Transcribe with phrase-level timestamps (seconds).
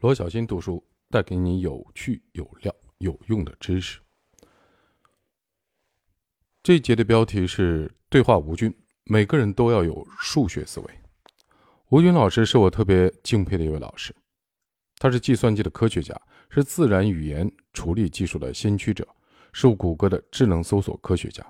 [0.00, 4.00] 罗小新读书带给你有趣、有料、有用的知识。
[6.62, 8.74] 这一节的标题是“对话吴军”，
[9.04, 11.00] 每个人都要有数学思维。
[11.90, 14.16] 吴军老师是我特别敬佩的一位老师，
[14.96, 19.06] 他是计算机的科学家，是自然语言处理技术的先驱者，
[19.52, 21.44] 是谷歌的智能搜索科学家，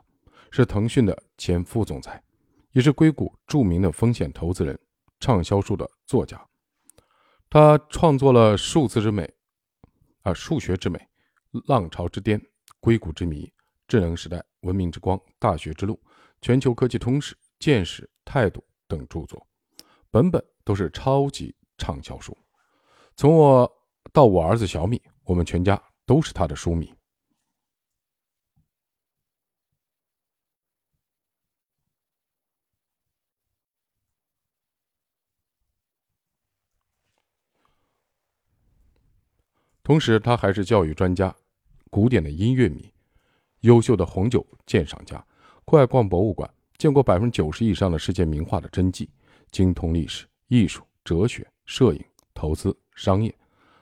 [0.51, 2.21] 是腾讯的前副总裁，
[2.73, 4.77] 也是硅谷著名的风险投资人、
[5.21, 6.45] 畅销书的作家。
[7.53, 9.25] 他创作了《数字之美》，
[10.23, 10.97] 啊，《数学之美》，
[11.67, 12.39] 《浪潮之巅》，
[12.79, 13.45] 《硅谷之谜》，
[13.89, 15.95] 《智能时代》，《文明之光》，《大学之路》，
[16.41, 19.45] 《全球科技通史》，《见识》，《态度》等著作，
[20.13, 22.39] 本本都是超级畅销书。
[23.17, 23.69] 从我
[24.13, 26.95] 到我儿子小米，我们全家都是他的书迷。
[39.91, 41.35] 同时，他还是教育专家、
[41.91, 42.89] 古典的音乐迷、
[43.63, 45.21] 优秀的红酒鉴赏家，
[45.65, 49.11] 酷爱逛博物馆，见过百分之九十以上的世界名画的真迹，
[49.51, 52.01] 精通历史、艺术、哲学、摄影、
[52.33, 53.37] 投资、商业。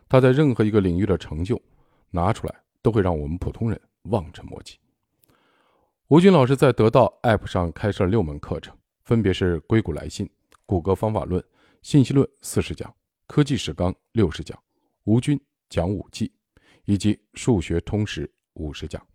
[0.08, 1.60] 他在任何一个领域的成就
[2.08, 4.78] 拿出来，都会让我们普通人望尘莫及。
[6.06, 10.26] 吴军老师在得到 App 上开设了六门课程，分别是硅谷来信、
[10.64, 11.44] 谷歌方法论、
[11.82, 12.90] 信息论四十讲、
[13.26, 14.58] 科技史纲六十讲、
[15.04, 15.38] 吴军。
[15.69, 16.33] 讲五 G，
[16.84, 19.06] 以及数学通识五十讲，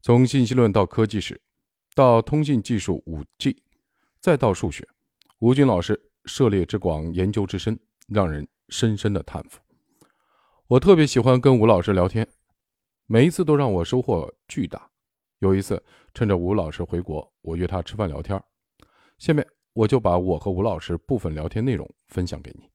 [0.00, 1.40] 从信息论到科技史，
[1.94, 3.62] 到通信技术五 G，
[4.20, 4.86] 再到数学，
[5.38, 9.60] 吴军老师涉猎之广，研究之深，让人深深的叹服。
[10.68, 12.26] 我特别喜欢跟吴老师聊天，
[13.06, 14.90] 每一次都让我收获巨大。
[15.40, 15.84] 有一次，
[16.14, 18.42] 趁着吴老师回国，我约他吃饭聊天。
[19.18, 22.71] 下面我就把我和吴老师部分聊天内容分享给你。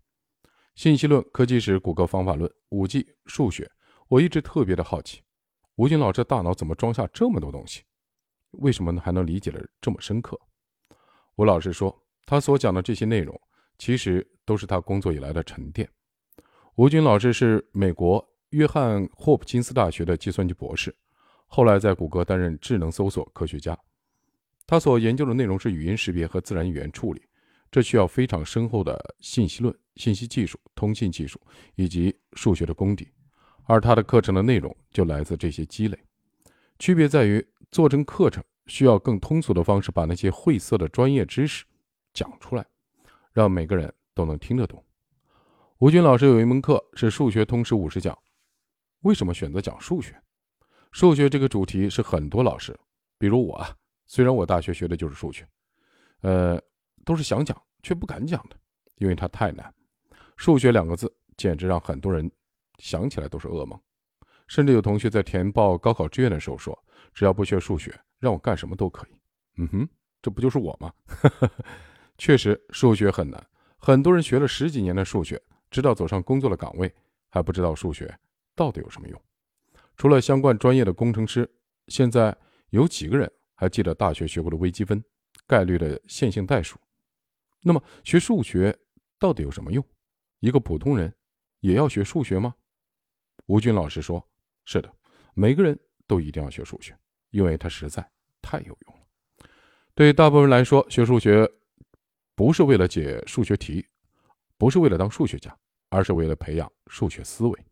[0.77, 3.67] 信息论、科技史、谷歌方法论、五 G、数学，
[4.07, 5.23] 我一直特别的好奇，
[5.77, 7.81] 吴军老师大脑怎么装下这么多东西？
[8.51, 10.39] 为什么还能理解的这么深刻？
[11.37, 13.41] 吴老师说，他所讲的这些内容，
[13.79, 15.89] 其实都是他工作以来的沉淀。
[16.75, 20.95] 吴军老师是美国约翰霍普金斯大学的计算机博士，
[21.47, 23.75] 后来在谷歌担任智能搜索科学家。
[24.67, 27.23] 他所研究的内容是语音识别和自然语言处理。
[27.77, 31.39] 这需要非常深厚的信息论、信息技术、通信技术
[31.75, 33.07] 以及数学的功底，
[33.65, 35.95] 而他的课程的内容就来自这些积累。
[36.79, 41.65] 区别在于，做成课程需要更通俗的方式把那些晦涩的专业知识
[42.15, 42.65] 讲出来，
[43.31, 44.83] 让每个人都能听得懂。
[45.77, 48.17] 吴军老师有一门课是数学通识五十讲，
[49.01, 50.19] 为什么选择讲数学？
[50.91, 52.75] 数学这个主题是很多老师，
[53.19, 53.75] 比如我啊，
[54.07, 55.47] 虽然我大学学的就是数学，
[56.21, 56.59] 呃。
[57.05, 58.57] 都是想讲却不敢讲的，
[58.97, 59.73] 因为它太难。
[60.35, 62.29] 数学两个字简直让很多人
[62.79, 63.79] 想起来都是噩梦。
[64.49, 66.77] 甚至有同学在填报高考志愿的时候说
[67.15, 69.15] ：“只要不学数学，让我干什么都可以。”
[69.59, 69.89] 嗯哼，
[70.21, 70.91] 这不就是我吗？
[72.19, 73.41] 确实，数学很难。
[73.77, 76.93] 很多人学了十几年的数学，直到走上工作的岗位，
[77.29, 78.13] 还不知道数学
[78.53, 79.21] 到底有什么用。
[79.95, 81.49] 除了相关专业的工程师，
[81.87, 82.35] 现在
[82.71, 85.01] 有几个人还记得大学学过的微积分、
[85.47, 86.77] 概率的线性代数？
[87.67, 88.73] 那么学数学
[89.19, 89.85] 到底有什么用？
[90.39, 91.13] 一个普通人
[91.59, 92.55] 也要学数学吗？
[93.47, 94.25] 吴军老师说
[94.63, 94.89] ：“是的，
[95.33, 96.97] 每个人都一定要学数学，
[97.31, 98.09] 因为它实在
[98.41, 99.01] 太有用了。
[99.93, 101.45] 对大部分人来说，学数学
[102.35, 103.85] 不是为了解数学题，
[104.57, 105.53] 不是为了当数学家，
[105.89, 107.65] 而是为了培养数学思维。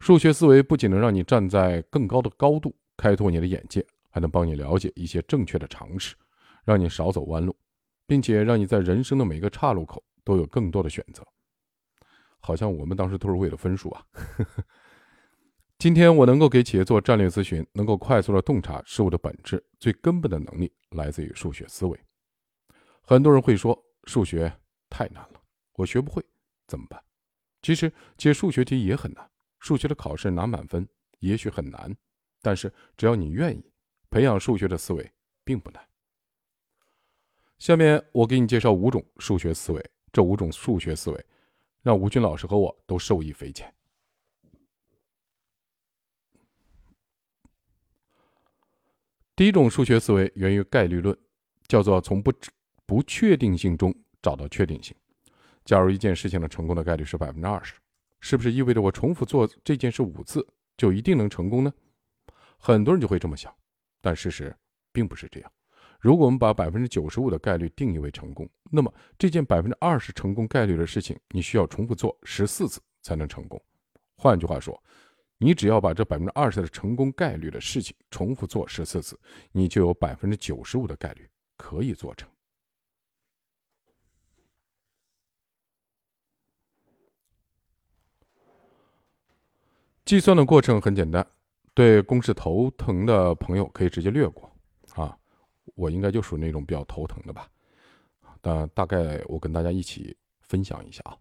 [0.00, 6.16] 数学思维不仅能让你站在更高的高度，开拓你的眼界，还能帮你了解一些正确的常识，
[6.64, 7.56] 让你少走弯路。”
[8.10, 11.24] 并且让你在人生的每个岔路口都有更多的选择，
[12.40, 14.04] 好像我们当时都是为了分数啊。
[15.78, 21.96] 今天我能够给企业做战略咨询，能够快速的洞察事物的本质，最根本的能力来自于数学思维。
[23.02, 24.52] 很多人会说数学
[24.88, 25.40] 太难了，
[25.74, 26.20] 我学不会
[26.66, 27.00] 怎么办？
[27.62, 29.30] 其实解数学题也很难，
[29.60, 30.84] 数学的考试拿满分
[31.20, 31.96] 也许很难，
[32.42, 33.72] 但是只要你愿意，
[34.10, 35.12] 培养数学的思维
[35.44, 35.89] 并不难。
[37.60, 41.26] 下面我给你介绍五种数学思维，这五种数学思维
[41.82, 43.72] 让吴军老师和我都受益匪浅。
[49.36, 51.14] 第一种数学思维源于概率论，
[51.68, 52.32] 叫做从不
[52.86, 54.96] 不确定性中找到确定性。
[55.62, 57.74] 假如一件事情的成功的概率是百分之二十，
[58.20, 60.46] 是不是意味着我重复做这件事五次
[60.78, 61.70] 就一定能成功呢？
[62.56, 63.54] 很多人就会这么想，
[64.00, 64.56] 但事实
[64.92, 65.52] 并不是这样。
[66.00, 73.62] 如果我们把百分之九十五的概率定义为成功，那么这件百分之二十成功概率的事情，你需要重复做十四次才能成功。
[74.16, 74.82] 换句话说，
[75.36, 79.18] 你只要把这百分之二十的成功概率的事情重复做十四次，
[79.52, 82.26] 你就有百分之九十五的概率可以做成。
[90.06, 91.24] 计算的过程很简单，
[91.72, 94.49] 对公式头疼的朋友可以直接略过。
[95.80, 97.48] 我应该就属于那种比较头疼的吧。
[98.42, 101.16] 但大概我跟大家一起分享一下啊。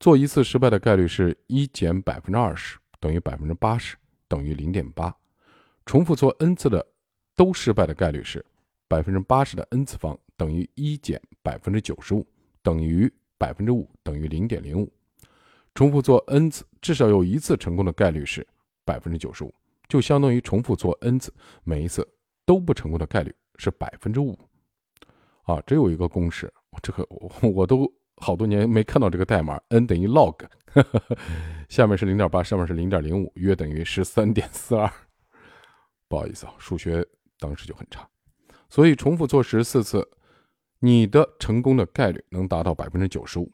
[0.00, 3.96] 做一次失败的概率是一减百分之二十等于百分之八十
[4.26, 5.14] 等于零点八。
[5.86, 6.84] 重复做 n 次的
[7.36, 8.44] 都失败的概率是
[8.88, 12.26] 百分之八十的 n 次方等于一减百分之九十五
[12.62, 14.90] 等于百分之五等于零点零五。
[15.74, 18.46] 重复做 n 次，至少有一次成功的概率是
[18.84, 19.54] 百分之九十五，
[19.88, 21.32] 就相当于重复做 n 次，
[21.62, 22.06] 每一次
[22.44, 24.36] 都不成功的概率是百分之五。
[25.42, 26.52] 啊，这有一个公式，
[26.82, 27.06] 这个
[27.42, 30.36] 我都好多年没看到这个代码，n 等于 log，
[31.68, 34.90] 下面是零点八，上面是零点零五，约等于十三点四二。
[36.08, 37.06] 不好意思啊，数学
[37.38, 38.08] 当时就很差，
[38.68, 40.08] 所以重复做十四次，
[40.78, 43.52] 你的成功的概率能达到百分之九十五。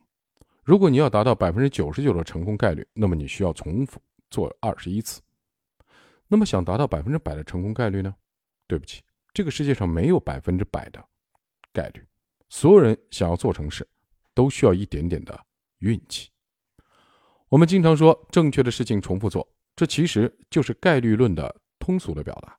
[0.64, 4.00] 如果你要达到百分之九十九的成功概率，那么你需要重复
[4.30, 5.22] 做二十一次。
[6.28, 8.14] 那么想达到百分之百的成功概率呢？
[8.66, 9.02] 对不起，
[9.36, 11.04] 这个世界上没有百分之百的
[11.70, 12.02] 概率。
[12.48, 13.86] 所有人想要做成事，
[14.32, 15.38] 都需要一点点的
[15.80, 16.30] 运气。
[17.50, 22.56] 我们经常说正确的事情重复做，这其实就是概率论的通俗的表达。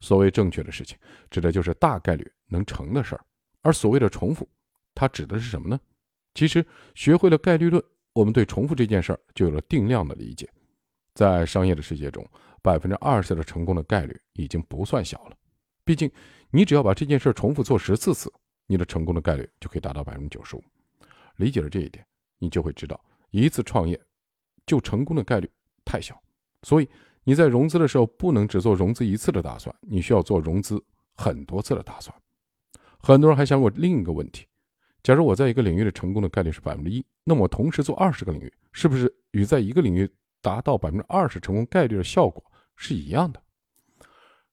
[0.00, 0.96] 所谓正确的事情，
[1.28, 3.22] 指的就是大概率能成的事儿。
[3.60, 4.48] 而所谓的重复，
[4.94, 5.78] 它指的是什么呢？
[6.32, 7.84] 其实学会了概率论，
[8.14, 10.48] 我们对重复这件事儿就有了定量的理解。
[11.14, 12.26] 在商业的世界中，
[12.62, 15.36] 百分之二十的成功的概率已经不算小了。
[15.84, 16.10] 毕竟，
[16.50, 18.32] 你只要把这件事重复做十四次，
[18.66, 20.64] 你的成功的概率就可以达到百分之九十五。
[21.36, 22.04] 理解了这一点，
[22.38, 22.98] 你就会知道，
[23.30, 24.00] 一次创业
[24.64, 25.50] 就成功的概率
[25.84, 26.18] 太小。
[26.62, 26.88] 所以
[27.22, 30.82] 你在融资的时候，不能只做融资一次的打算，你需要做融资
[31.14, 32.16] 很多次的打算。
[32.98, 34.46] 很多人还想问另一个问题。
[35.02, 40.10] 假如我在一个领域的成功的概率是百分之一，那么我同时做二十个领域，是不是与在一个领域
[40.40, 42.42] 达到百分之二十成功概率的效果
[42.76, 43.42] 是一样的？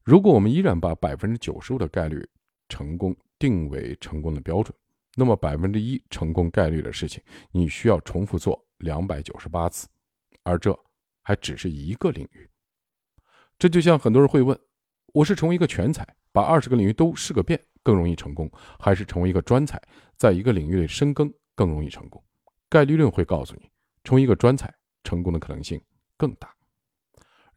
[0.04, 2.28] 如果我们依然把百分之九十五的概率
[2.68, 4.76] 成功定为成功的标准，
[5.14, 9.88] 那么百分之一成功概率的事情，你需要重复做两百九十八次，
[10.42, 10.76] 而这
[11.22, 12.48] 还只是一个领域。
[13.58, 14.58] 这就像很多人会问：
[15.12, 17.60] 我是成为一个全才，把二十个领域都试个遍。
[17.84, 18.48] 更容易成功，
[18.78, 19.82] 还是成为一个专才，
[20.16, 22.22] 在一个领域里深耕更容易成功？
[22.68, 23.68] 概率论会告诉你，
[24.04, 24.72] 成为一个专才，
[25.02, 25.82] 成功的可能性
[26.16, 26.54] 更大。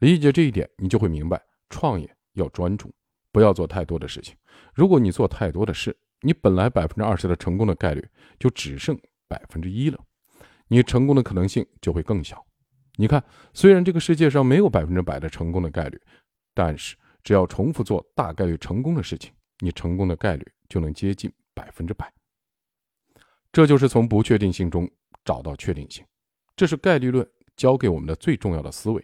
[0.00, 1.40] 理解这一点，你就会明白，
[1.70, 2.94] 创业要专注，
[3.32, 4.34] 不要做太多的事情。
[4.72, 8.98] 如果你做太多的事，你本来百分之二十的成功的概率就只剩
[9.28, 9.98] 百分之一了，
[10.68, 12.42] 你成功的可能性就会更小。
[12.96, 13.22] 你看，
[13.52, 16.00] 虽然这个世界上没有百分之百的成功的概率，
[16.54, 19.32] 但是只要重复做大概率成功的事情。
[19.60, 22.12] 你成功的概率就能接近百分之百，
[23.50, 24.86] 这就是从不确定性中
[25.24, 26.04] 找到确定性，
[26.54, 29.02] 这是概率论教给我们的最重要的思维。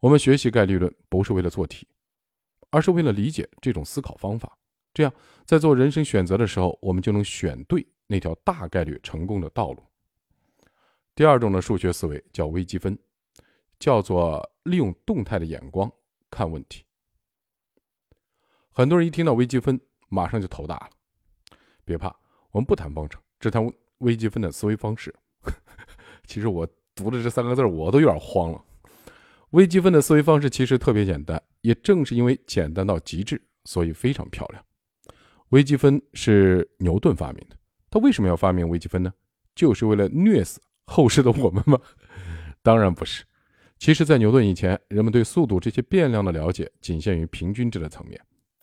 [0.00, 1.86] 我们学习概率论不是为了做题，
[2.70, 4.56] 而是为了理解这种思考方法，
[4.92, 5.12] 这样
[5.44, 9.82] 在做人生选择的时候，我们就能选对那条大概率成功的道路。
[11.14, 12.98] 第二种的数学思维叫微积分，
[13.78, 15.90] 叫做利用动态的眼光
[16.30, 16.84] 看问题。
[18.70, 20.90] 很多人一听到微积分，马上就头大了。
[21.84, 22.14] 别怕，
[22.50, 23.66] 我们不谈方程，只谈
[23.98, 25.14] 微积分的思维方式。
[26.26, 28.62] 其实我读了这三个字，我都有点慌了。
[29.50, 34.64] 微积分的思维方式其实特别简单，也正是因为简单到极致，所以非常漂亮。
[35.48, 37.56] 微积分是牛顿发明的，
[37.90, 39.12] 他为什么要发明微积分呢？
[39.52, 41.76] 就是为了虐死后世的我们吗？
[42.62, 43.24] 当然不是。
[43.78, 48.20] 其实，在牛顿以前，人们对速度这些变量的了解仅限于平均值的层面。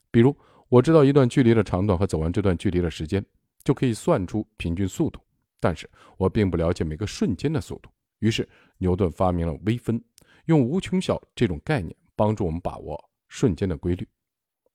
[0.09, 0.33] 比如，
[0.69, 3.23] 我知道一段距离的长短和走完这段距离的时间，
[3.65, 5.19] 就可以算出平均速度。
[5.59, 7.89] 但是我并不了解每个瞬间的速度。
[8.19, 10.01] 于是，牛顿发明了微分，
[10.45, 14.07] 用无穷小这种概念帮助我们把握瞬间的规律。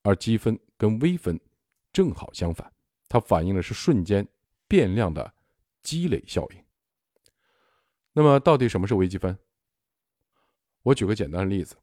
[0.03, 1.39] 而积分跟微分
[1.91, 2.71] 正好相反，
[3.07, 4.27] 它反映的是瞬间
[4.67, 5.33] 变量的
[5.81, 6.63] 积累效应。
[8.13, 9.35] 那么，到底什么是微积分？
[10.83, 11.75] 我举个简单的例子：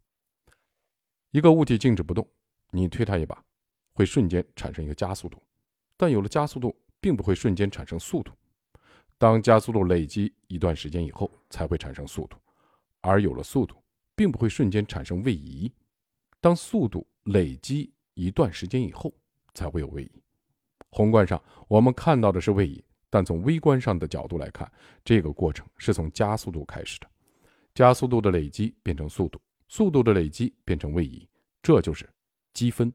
[1.33, 2.25] 一个物体静止不动。
[2.71, 3.45] 你推它一把，
[3.93, 5.43] 会瞬间产生一个加速度，
[5.97, 8.33] 但有了加速度，并不会瞬间产生速度。
[9.19, 12.39] 当加速度累积一段时间以后，才会产生速度。
[13.01, 13.77] 而有了速度，
[14.17, 15.71] 并不会瞬间产生位移。
[16.41, 19.13] 当速度累积一段时间以后，
[19.55, 20.11] 才会有位移。
[20.91, 24.71] 宏观上，我们看到的是位移，但从微观上的角度来看，
[25.05, 27.07] 这个过程是从加速度开始的。
[27.75, 31.29] 加速度的累积变成速度，速度的累积变成位移，
[31.63, 32.09] 这就是
[32.55, 32.91] 积分。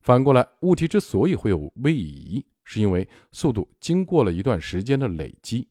[0.00, 5.68] 反过来，物体之所以会有位移，是因为速度经过了一段时间的累积；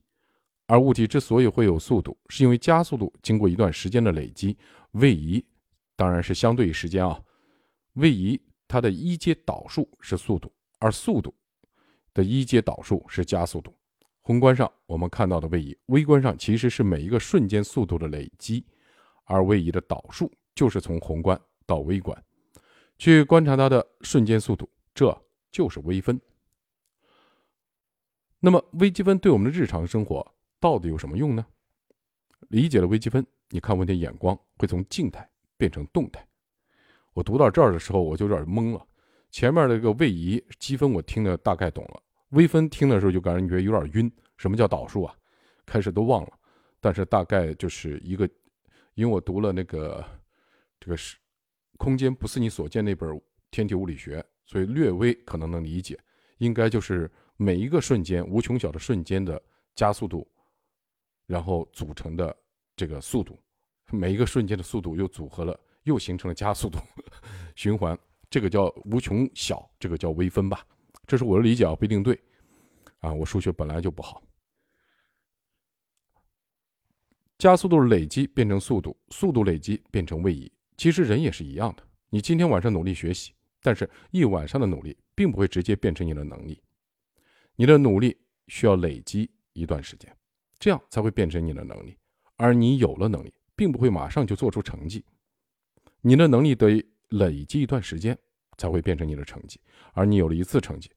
[0.72, 4.58] 而物体之所以会有速度，是因为加速度经过一段时间的累积。
[4.92, 5.46] 位移
[5.98, 7.22] 当然是相对于时间啊，
[7.96, 10.50] 位移它的一阶导数是速度，
[10.80, 11.36] 而速度
[12.14, 13.76] 的一阶导数是加速度。
[14.22, 18.66] 宏观上我们看到的位移，微观上其实是每一个瞬间速度的累积，
[19.26, 22.18] 而位移的导数就是从宏观到微观
[22.98, 26.18] 去观察它的瞬间速度，这就是微分。
[28.40, 30.26] 那么微积分对我们的日常生活
[30.62, 31.46] 到底有什么用呢？
[32.50, 36.26] 理解了微积分，你看问题眼光会从静态变成动态。
[37.14, 38.88] 我读到这儿的时候，我就有点懵了，
[39.32, 42.02] 前面的这个位移积分我听得大概懂了。
[42.30, 45.14] 微分听的时候就感觉有点晕，什么叫导数啊？
[45.66, 46.32] 开始都忘了，
[46.80, 48.30] 但是大概就是一个，
[48.94, 50.06] 因为我读了那个
[50.80, 51.18] 这个是
[51.78, 56.00] 空间不是你所见那本天体物理学，所以略微可能能理解，
[56.38, 59.42] 应该就是每一个瞬间无穷小的瞬间的
[59.76, 60.26] 加速度，
[61.26, 62.36] 然后组成的
[62.76, 63.40] 这个速度，
[63.92, 66.80] 每一个瞬间的速度又组合了，又形成了加速度
[67.56, 67.98] 循环，
[68.30, 70.66] 这个叫无穷小，这个叫微分吧。
[71.08, 72.20] 这是我的理解啊，不一定对，
[73.00, 74.22] 啊，我数学本来就不好。
[77.38, 80.52] 加速度累积变成速度，速度累积变成位移。
[80.78, 86.62] 其实人也是一样的，你今天晚上努力学习，但是一晚上的努力并不会直接变成你的能力，
[87.56, 88.16] 你的努力
[88.48, 90.16] 需要累积一段时间，
[90.62, 91.98] 这样才会变成你的能力。
[92.38, 95.04] 而你有了能力，并不会马上就做出成绩，
[96.00, 98.18] 你的能力得累积一段时间
[98.58, 99.60] 才会变成你的成绩，
[99.92, 100.90] 而你有了一次成绩。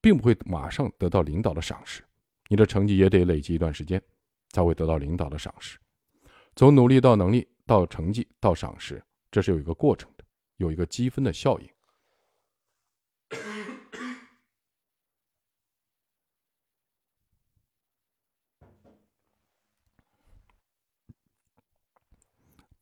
[0.00, 2.02] 并不会马上得到领导的赏识，
[2.48, 4.02] 你的成绩也得累积一段时间，
[4.48, 5.78] 才会得到领导的赏识。
[6.56, 9.00] 从努力到能力到成绩到赏识，
[9.30, 10.24] 这是有一个过程的，
[10.56, 11.68] 有一个积分的效应。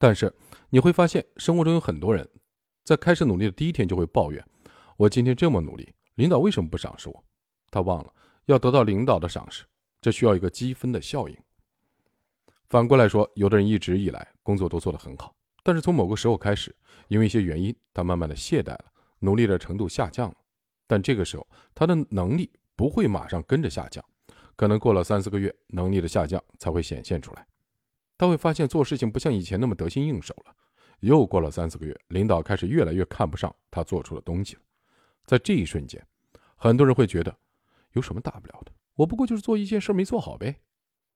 [0.01, 0.35] 但是
[0.71, 2.27] 你会发现，生活中有很多人
[2.85, 4.43] 在开始努力的第一天就会抱怨
[4.97, 7.25] ：“我今天这么努力。”领导为什么不赏识我？
[7.71, 8.11] 他忘了
[8.47, 9.65] 要得到领导的赏识，
[10.01, 11.37] 这需要一个积分的效应。
[12.71, 16.75] 反过来说，有的人一直以来工作都做得很好，但是从某个时候开始，
[17.09, 18.85] 因为一些原因，他慢慢的懈怠了，
[19.19, 20.37] 努力的程度下降了。
[20.87, 24.03] 但这个时候，他的能力不会马上跟着下降，
[24.57, 27.47] 可能过了三四个月，能力的下降才会显现出来。
[28.21, 30.55] 他会发现做事情不像以前那么得心应手了。
[30.99, 34.61] 又过了三四个月，领导开始越来越看不上他做出的东西了。
[35.25, 36.07] 在这一瞬间，
[36.55, 37.35] 很多人会觉得
[37.93, 40.55] 有什么大不了的，我不过就是做一件事没做好呗。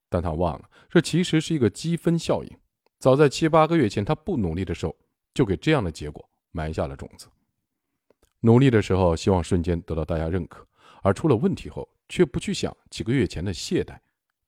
[0.09, 2.51] 但他忘了，这其实是一个积分效应。
[2.99, 4.97] 早在七八个月前，他不努力的时候，
[5.35, 7.27] 就给这样的结果埋下了种子。
[8.41, 10.67] 努力的时候，希望瞬间得到大家认可，
[11.03, 13.99] 而出了问题后，却不去想几个月前的懈怠，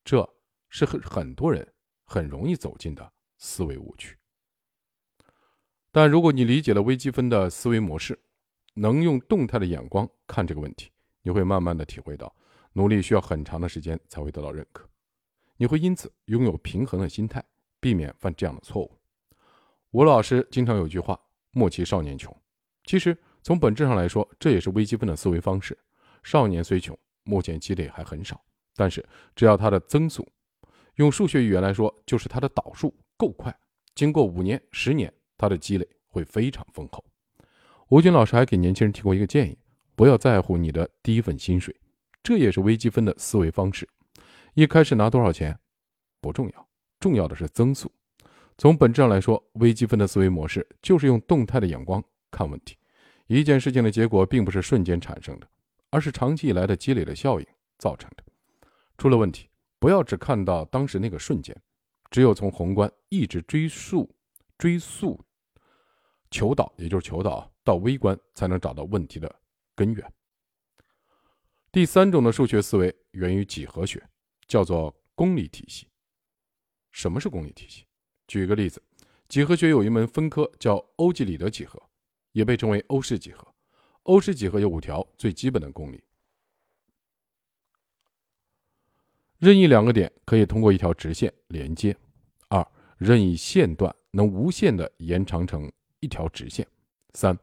[0.03, 0.27] 这
[0.71, 1.71] 是很很多人
[2.07, 4.17] 很容易走进的思维误区。
[5.93, 8.19] 但如果你理解了微积分的思维模式，
[8.75, 10.91] 能用动态的眼光看这个问题，
[11.23, 12.35] 你会慢慢的体会到，
[12.73, 14.89] 努力需要很长的时间才会得到认可。
[15.57, 17.43] 你会因此拥有平衡的心态，
[17.81, 18.93] 避免犯这样的错误。
[19.93, 21.19] 吴老师经常有句话
[21.53, 22.35] ：“莫欺少年穷。”
[22.85, 25.77] 其实从本质上来说，这也是微积分的思维方式。
[26.23, 28.39] 少年虽穷，目前积累还很少，
[28.75, 29.03] 但是
[29.35, 30.29] 只要他的增速，
[30.97, 33.55] 用数学语言来说，就是它的导数够快，
[33.95, 37.05] 经过五年、十年，它的积累会非常丰厚。
[37.89, 39.57] 吴军老师还给年轻人提过一个建议：
[39.95, 41.75] 不要在乎你的第一份薪水，
[42.23, 43.89] 这也是微积分的思维方式。
[44.55, 45.59] 一开始拿多少钱
[46.21, 47.93] 不重要，重要的是增速。
[48.59, 52.75] 从本质上来说，微积分的思维模式就是用动态的眼光看问题。
[53.27, 55.47] 一件事情的结果并不是瞬间产生的，
[55.91, 58.25] 而是长期以来的积累的效应造成的。
[58.97, 61.57] 出了问题，不要只看到当时那个瞬间，
[62.11, 64.15] 只有从宏观一直追溯、
[64.57, 65.25] 追溯、
[66.31, 67.53] 求导，也就是求导。
[67.67, 69.41] 到微观才能找到问题的
[69.75, 70.13] 根源。
[71.73, 74.09] 第三种的数学思维源于几何学，
[74.47, 75.89] 叫做公理体系。
[76.93, 77.85] 什么是公理体系？
[78.29, 78.81] 举一个例子，
[79.27, 81.83] 几何学有一门分科叫欧几里得几何，
[82.31, 83.53] 也被称为欧式几何。
[84.05, 86.01] 欧式几何有五条最基本的公理：
[89.39, 91.95] 任意两个点可以通过一条直线连接；
[92.49, 92.67] 二，
[92.99, 96.65] 任意线段能无限的延长成一条直线；
[97.15, 97.39] 三。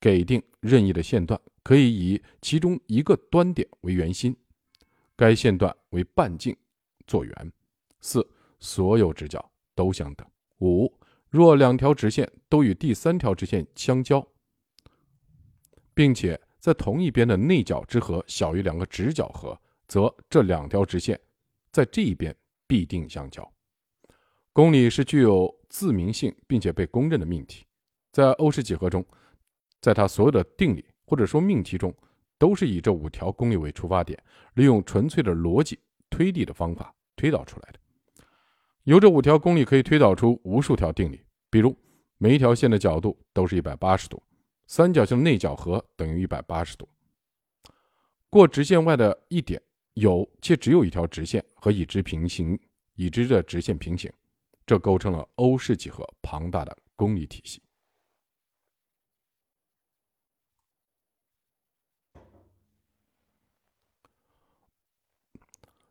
[0.00, 4.32] 给定任意的线段，可以以其中一个端点为圆心，
[5.16, 6.56] 该线段为半径，
[7.08, 7.52] 做圆。
[8.00, 8.24] 四，
[8.60, 10.24] 所有直角都相等。
[10.60, 10.88] 五，
[11.30, 14.24] 若两条直线都与第三条直线相交，
[15.94, 21.18] 并且在同一边的内角之和小于两个直角和，则这两条直线
[21.78, 22.34] 在这一边
[22.66, 23.48] 必定相交。
[24.52, 27.64] 公理是具有自明性并且被公认的命题，
[28.10, 29.06] 在欧式几何中，
[29.80, 31.94] 在它所有的定理或者说命题中，
[32.36, 34.20] 都是以这五条公理为出发点，
[34.54, 35.78] 利用纯粹的逻辑
[36.10, 37.78] 推理的方法推导出来的。
[38.82, 41.76] 由这五条公理可以推导出无数条定理，比如
[42.16, 44.20] 每一条线的角度都是一百八十度，
[44.66, 46.88] 三角形内角和等于一百八十度。
[48.28, 49.62] 过直线外的一点
[49.98, 52.58] 有且只有一条直线和已知平行，
[52.94, 54.12] 已知的直线平行，
[54.64, 57.60] 这构成了欧式几何庞大的公理体系。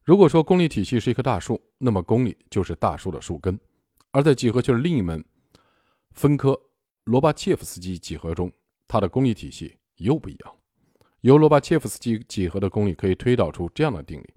[0.05, 3.59] 如果说公理体系是一棵大树，那么公理就是大树的树根。
[4.11, 5.21] 而在几何学的另一门
[6.11, 6.57] 分科
[7.03, 8.49] 罗巴切夫斯基几何中，
[8.87, 10.55] 它的公理体系又不一样。
[11.21, 14.33] 由罗巴切夫斯基几何的公理可以推导出这样的定理：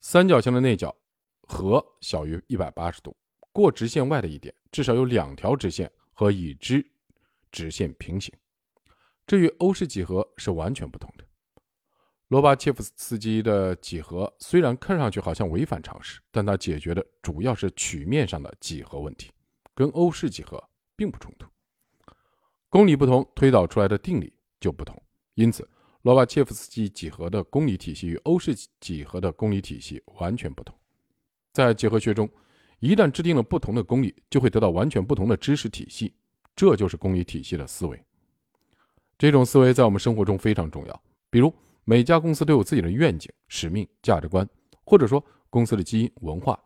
[0.00, 0.94] 三角形的内角
[1.42, 3.14] 和小于一百八十度，
[3.52, 6.84] 过直线外的一点至少有两条直线和已知
[7.52, 8.34] 直线平行。
[9.26, 11.24] 这与欧式几何是完全不同的。
[12.28, 19.30] 罗巴切夫斯基的几何虽然看上去好像违反常识，但它解决的主要是曲面上的几何问题，
[19.74, 20.62] 跟欧式几何
[20.96, 21.46] 并不冲突。
[22.68, 25.00] 公理不同，推导出来的定理就不同。
[25.36, 25.66] 因此，
[26.02, 30.74] 罗巴切夫斯基几何的公理体系与欧式几何的公理体系完全不同。
[31.52, 32.28] 在几何学中，
[32.80, 36.12] 一旦制定了不同的公理，就会得到完全不同的知识体系，
[36.54, 37.98] 这就是公理体系的思维。
[39.16, 41.54] 这种思维在我们生活中非常重要，比如。
[41.88, 44.44] 每家公司都有自己的愿景、使命、价值观，
[44.84, 46.58] 或者说公司的基因文化。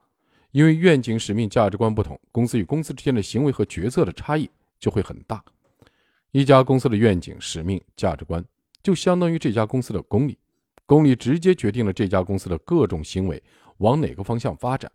[0.50, 5.44] 因为愿景、使命、价值观不同，公司与公司之间的行为和决策的差异就会很大。
[6.30, 8.42] 一家公司的愿景、使命、价值观
[8.82, 10.38] 就相当于这家公司的公理，
[10.86, 13.42] 公理直接决定了这家公司的各种行为
[13.78, 14.90] 往哪个方向发展。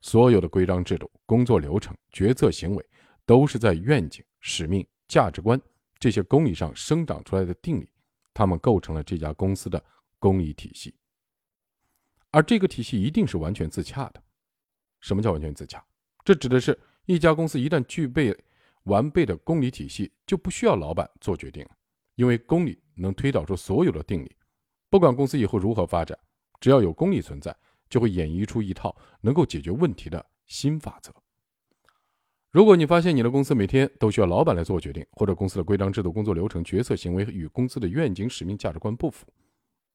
[0.00, 2.84] 所有的规章制度、工作流程、决策行为，
[3.26, 5.60] 都是在愿景、使命、价值观
[5.98, 7.88] 这些公理上生长出来的定理。
[8.32, 9.84] 他们构成了这家公司的
[10.18, 10.94] 公理体系，
[12.30, 14.22] 而这个体系一定是完全自洽的。
[15.00, 15.84] 什么叫完全自洽？
[16.24, 18.34] 这指的是一家公司一旦具备
[18.84, 21.70] 完备的公理体系，就不需要老板做决定了，
[22.14, 24.36] 因为公理能推导出所有的定理。
[24.88, 26.18] 不管公司以后如何发展，
[26.60, 27.56] 只要有公理存在，
[27.88, 31.12] 就会演绎出一套能够解决问题的新法则。
[32.50, 39.24] 如果你发现你的公司每天都需要老板来做决定，或者公司的规章制度、工作流程、决策行为与公司的愿景、使命、价值观不符，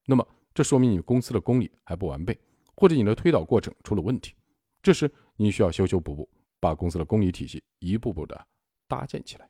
[0.06, 2.40] 那么这说明你公司的公理还不完备，
[2.76, 4.34] 或者你的推导过程出了问题。
[4.82, 6.30] 这时你需要修修补补，
[6.62, 8.48] 把公司的公理体系一步步的
[8.88, 9.50] 搭建起来。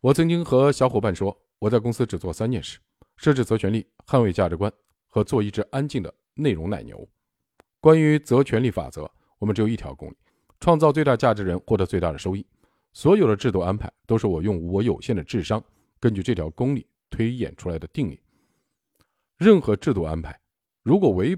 [0.00, 2.78] 我曾经和小伙伴说，我在公司只做三件事：
[3.16, 4.72] 设置责权利、捍卫价值观
[5.08, 7.08] 和做一只安静的内容奶牛。
[7.80, 10.16] 关于责权利法则，我们只有一条公理。
[10.60, 12.44] 创造最大价值人获得最大的收益。
[12.92, 15.62] 所有的制度安排都是我用我有限的智商，
[16.00, 18.20] 根据这条公理推演出来的定理。
[19.36, 20.40] 任何制度安排，
[20.82, 21.36] 如果违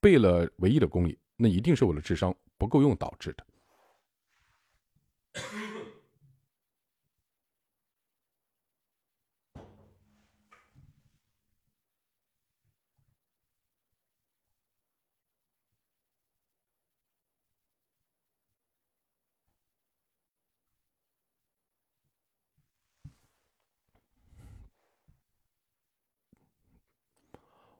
[0.00, 3.46] 背了唯一的公理，那一定是我的智商不够用导致的。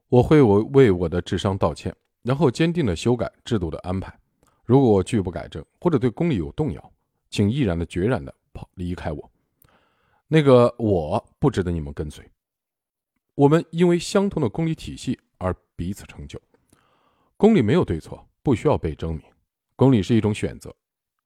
[0.09, 4.17] 我会我为我的智商道歉，然后坚定的修改制度的安排。
[4.65, 6.93] 如果我拒不改正，或者对公理有动摇，
[7.29, 9.31] 请毅然的决然的跑离开我。
[10.29, 12.29] 那个我不值得你们跟随。
[13.35, 16.41] 我们因为相同的公理体系而彼此成就。
[17.37, 19.23] 公理没有对错，不需要被证明。
[19.75, 20.75] 公理是一种选择，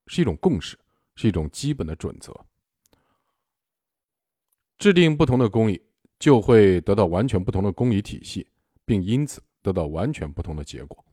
[0.07, 0.77] 是一种共识，
[1.15, 2.35] 是一种基本的准则。
[4.77, 5.81] 制定不同的公理，
[6.19, 8.47] 就会得到完全不同的公理体系。
[8.91, 11.05] 并因此得到完全不同的结果。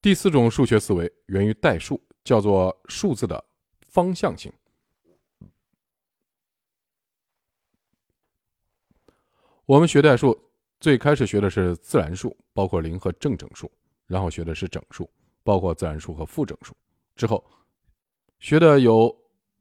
[0.00, 3.44] 第四种数学思维源于代数，叫做数字的
[3.88, 4.50] 方向性。
[9.66, 13.70] 我们学代数最开始学的是自然数，包括零和正整数，
[14.06, 15.10] 然后学的是整数，
[15.42, 16.74] 包括自然数和负整数，
[17.16, 17.44] 之后
[18.38, 19.14] 学的有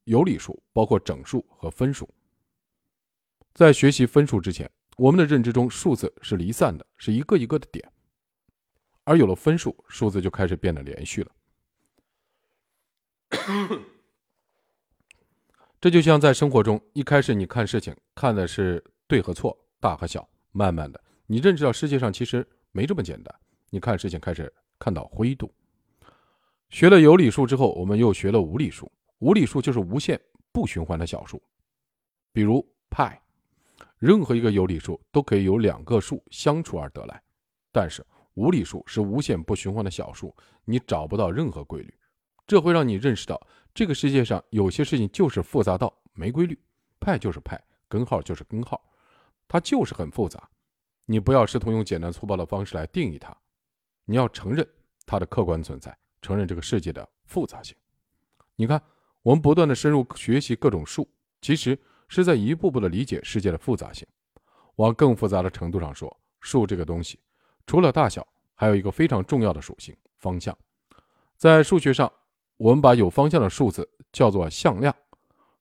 [0.06, 2.10] 有理数，包括整数和分数。
[3.54, 4.72] 在学习分数之前。
[4.98, 7.88] 我们的认知中，数字是离散的，是一个一个的点。
[9.04, 11.32] 而有了分数，数字就开始变得连续了。
[15.80, 23.34] 这就像在生活中，一开始你看事情看的是对和错、大和小，慢慢的你认识到世界上其实没这么简单，
[23.70, 25.54] 你看事情开始看到灰度。
[26.70, 28.92] 学了有理数之后，我们又学了无理数。
[29.20, 30.20] 无理数就是无限
[30.52, 31.42] 不循环的小数，
[32.34, 33.22] 比如派。
[33.98, 37.20] 任何一个有理数都可以由两个数相除而得来，
[37.72, 38.06] 但是
[38.36, 41.92] 无理数是无限不循环的小数，你找不到任何规律。
[42.46, 43.42] 这会让你认识到，
[43.74, 46.58] 这个世界上有些事情就是复杂到没规律。
[47.00, 48.80] 派就是派，根号就是根号，
[49.48, 50.48] 它就是很复杂。
[51.06, 53.36] 你不要试图用简单粗暴的方式来定义它，
[54.06, 54.68] 你要承认
[55.06, 57.76] 它的客观存在，承认这个世界的复杂性。
[58.56, 58.80] 你看，
[59.24, 61.10] 我们不断的深入学习各种数，
[61.42, 61.80] 其实。
[62.08, 64.08] 是在一步步的理解世界的复杂性。
[64.76, 67.20] 往更复杂的程度上说，数这个东西，
[67.66, 70.56] 除了大小，还有一个非常重要的属性——方向。
[71.36, 72.12] 在数学上，
[72.58, 74.96] 我们把有方向的数字叫做向量。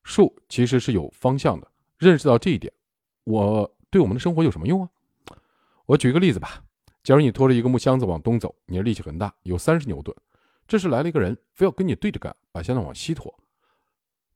[0.04, 1.70] 数其实是有方向的。
[1.98, 2.72] 认识到这一点，
[3.24, 4.88] 我对我们的生活有什么用啊？
[5.86, 6.62] 我举个例子吧。
[7.02, 10.14] 假如你拖着一个木箱子往东走，你的力气很大，有三十牛顿。
[10.68, 13.34] 这时来了一个人，非要跟你对着干，把箱子往西拖。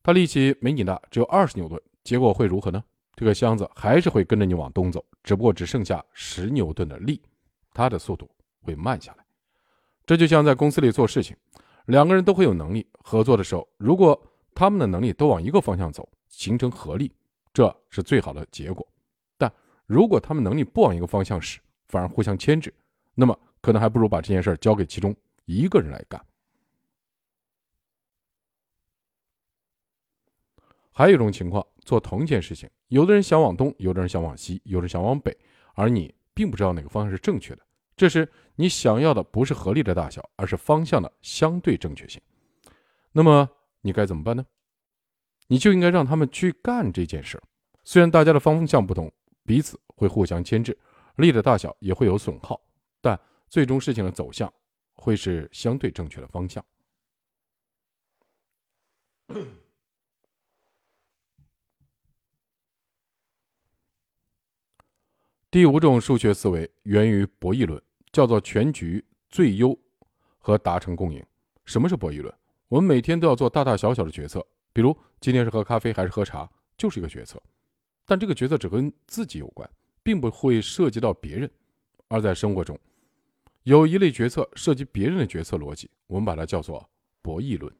[0.02, 1.80] 他力气没你大，只有二十牛顿。
[2.02, 2.82] 结果会如何呢？
[3.14, 7.20] 这个箱子还是会跟着你往东走，只不过只剩下十牛顿的力，
[7.72, 8.30] 它的速度
[8.62, 9.26] 会慢下来。
[10.06, 11.36] 这就像在公司里做事情，
[11.86, 14.20] 两个人都会有能力合作的时候，如果
[14.54, 17.12] 他们的能力都往一个方向走，形成合力，
[17.52, 18.86] 这是最好的结果。
[19.36, 19.52] 但
[19.86, 22.72] 如果他们能力不往一个方向使，反而互相牵制，
[23.14, 26.24] 那么可能还不如把这件事交给其中一个人来干。
[30.92, 35.36] 还有一种情况，做同一件事情，有的人想往东，有的人想往西，有的人想往北，
[35.74, 37.66] 而你并不知道哪个方向是正确的。
[37.96, 42.22] 这时，你想要的不是合力的大小，而是方向的相对正确性。
[43.10, 43.50] 那么，
[43.80, 44.46] 你该怎么办呢？
[45.48, 47.42] 你就应该让他们去干这件事。
[47.82, 49.12] 虽然大家的方向不同，
[49.44, 50.78] 彼此会互相牵制，
[51.16, 52.60] 力的大小也会有损耗，
[53.00, 54.52] 但最终事情的走向
[54.94, 56.64] 会是相对正确的方向。
[65.50, 67.82] 第五种数学思维源于博弈论，
[68.12, 69.76] 叫做全局最优
[70.38, 71.20] 和达成共赢。
[71.64, 72.32] 什么是博弈论？
[72.68, 77.42] 我们每天都要做大大小小的决策，比如今天是喝咖啡还是喝茶，就是一个决策。
[78.06, 79.68] 但这个决策只跟自己有关，
[80.04, 81.50] 并不会涉及到别人。
[82.06, 82.78] 而在生活中，
[83.64, 86.88] 有一类决策涉及别人的决策逻辑，我们把它叫做
[87.22, 87.74] 博弈论。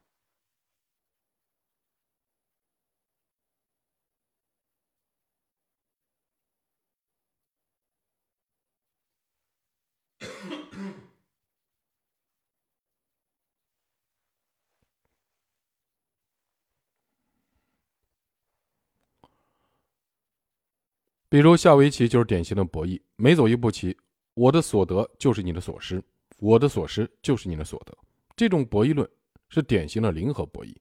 [21.30, 23.96] 比如下围棋就是典型的博弈，每走一步棋，
[24.34, 26.02] 我的所得就是你的所失，
[26.38, 27.96] 我的所失就是你的所得。
[28.34, 29.08] 这种博弈论
[29.48, 30.74] 是典型的零和博弈。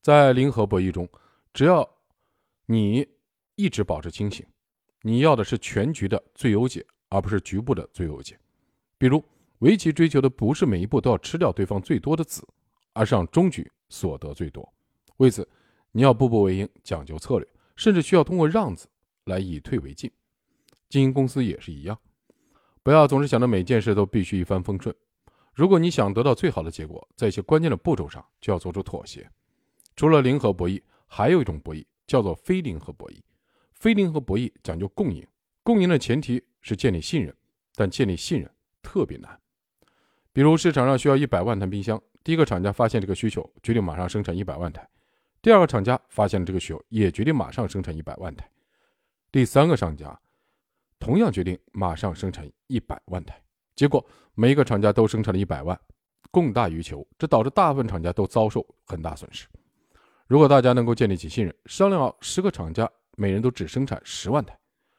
[0.00, 1.08] 在零和博弈中，
[1.54, 1.88] 只要
[2.66, 3.06] 你
[3.54, 4.44] 一直保持清醒，
[5.02, 8.36] 你要的是全局的最优解，而不是局部的最优解。
[8.98, 9.22] 比如
[9.60, 12.44] 围棋追求的不是每一步都要吃掉对方最多的子，
[12.94, 14.68] 而是让终局所得最多。
[15.18, 15.48] 为此，
[15.92, 18.88] 你要步步为营，讲究策略，甚至需要通过让子。
[19.24, 20.10] 来以退为进，
[20.88, 21.98] 经营公司也是一样，
[22.82, 24.94] 不要总是想着每件事都必须一帆风顺。
[25.54, 29.28] 如果你想得到最好的结果，在一些关键的步骤上就要做出妥协。
[29.94, 33.20] 除了零和博弈，还有一种博弈叫做非零和博弈。
[33.74, 35.26] 非零和博弈讲究共赢，
[35.62, 37.36] 共赢的前提是建立信任，
[37.74, 39.38] 但建立信任特别难。
[40.32, 44.82] 比如市场上需要一百万台冰箱，第一个厂家发现这个需求，决定马上生产一百万台；
[45.42, 48.48] 第二个厂家发现了这个需求，也决定马上生产一百万台。
[49.32, 50.20] 第三个商家
[50.98, 53.42] 同样决定马上生产一百万台，
[53.74, 55.80] 结果每一个厂家都生产了一百万，
[56.30, 59.46] 供大于求，这导致大部分厂家都遭受很大损失。
[60.26, 64.54] 如果大家能够建立起信任，商量好十个厂家每人都只生产十万台，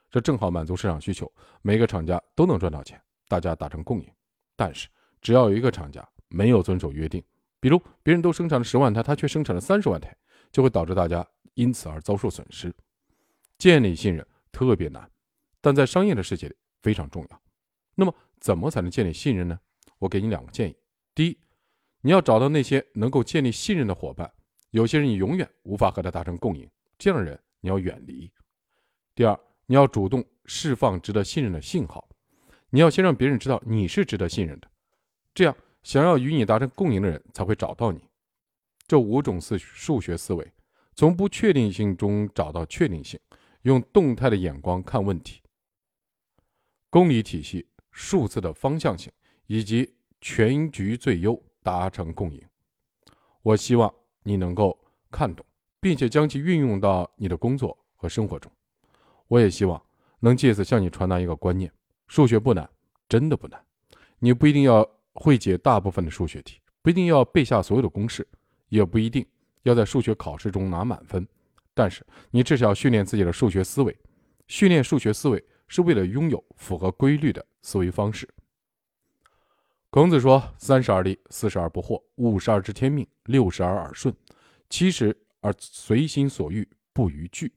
[0.10, 4.12] 这正好满足市场需求，每个厂家都能赚到钱，大家达成共赢。
[4.56, 4.90] 但是
[5.22, 7.24] 只要有一个厂家没有遵守约定，
[7.60, 10.16] 比如别人都生产了十万台，他却生产了三十万台，
[10.52, 12.74] 就会导致大家因此而遭受损失。
[13.64, 15.10] 建立信任特别难，
[15.62, 17.42] 但在商业的世界里非常重要。
[17.96, 19.58] 那么，怎么才能建立信任呢？
[20.00, 20.76] 我给你两个建议：
[21.16, 21.40] 第一，
[22.02, 24.30] 你要找到那些能够建立信任的伙伴。
[24.72, 28.30] 有些人你永远无法和他达成共赢，这样的人你要远离。
[29.16, 32.06] 第二，你要主动释放值得信任的信号。
[32.70, 34.70] 你要先让别人知道你是值得信任的，
[35.34, 38.02] 这样想要与你达成共赢的人才会找到你。
[38.86, 40.52] 这五种思数学思维，
[40.96, 43.18] 从不确定性中找到确定性，
[43.64, 45.42] 用动态的眼光看问题。
[46.90, 49.12] 公理体系、数字的方向性
[49.48, 52.42] 以及全局最优达成共赢。
[53.42, 54.78] 我希望你能够
[55.12, 55.46] 看懂，
[55.80, 58.52] 并且将其运用到你的工作和生活中。
[59.28, 59.82] 我也希望
[60.20, 61.72] 能借此向你传达一个观念：
[62.08, 62.70] 数学不难，
[63.10, 63.62] 真的不难。
[64.20, 68.28] 你不一定要会解大部分的数学题，不一定要背下所有的公式，
[68.70, 69.26] 也不一定
[69.64, 71.28] 要在数学考试中拿满分。
[71.74, 73.98] 但是你至少要训练自己的数学思维。
[74.48, 78.28] 训练数学思维是为了拥有符合规律的思维方式。
[79.90, 84.14] 孔子说：“三十而立，四十而不惑，五十而知天命，六十而耳顺，
[84.70, 87.54] 七十而随心所欲不逾矩。”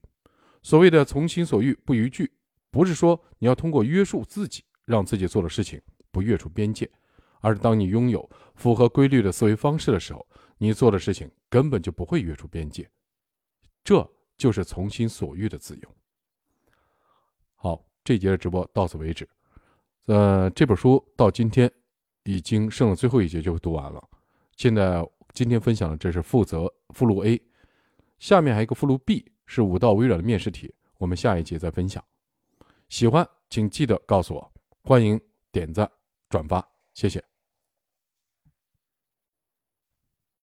[0.63, 2.31] 所谓的“从心所欲不逾矩”，
[2.71, 6.91] 不是说你要通过约束自己，让自己做的事情不越出边界，
[7.41, 10.27] 而是当你拥有符合规律的思维方式的时候，
[10.59, 12.89] 你做的事情根本就不会越出边界。
[13.87, 15.89] 这就是从心所欲的自由。
[17.55, 19.27] 好，这节的直播到此为止。
[20.09, 21.73] 呃，这本书到今天。
[22.29, 24.03] 已经剩了最后一节就读完了，
[24.57, 27.41] 现在今天分享的这是负责附录 A，
[28.19, 32.05] 下面还有一个附录 B 是五道微软的面试题，我们下一节再分享。
[32.89, 35.21] 喜欢请记得告诉我，欢迎
[35.53, 35.89] 点赞
[36.29, 37.36] 转发，谢谢。